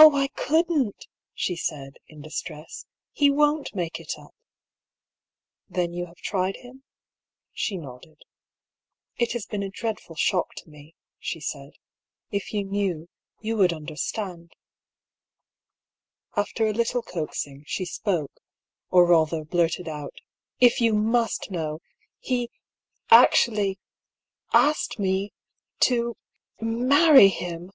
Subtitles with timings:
[0.10, 2.86] "Oh, I couldnH!" she said, in distress."
[3.20, 4.34] He won't make it up.""
[5.76, 6.84] Then you have tried him?"
[7.52, 8.22] She nodded.
[9.18, 11.72] It has been a dreadful shock to me," she said.
[12.04, 13.10] *' If you knew,
[13.42, 14.56] you would understand."
[16.34, 18.32] After a little coaxing, she spoke,
[18.88, 20.22] or rather blurted out:
[20.60, 21.80] "If you must know—
[22.20, 22.48] he
[23.10, 23.78] actually—
[24.54, 25.34] ^asked me—
[25.80, 26.16] to
[26.58, 27.70] marry him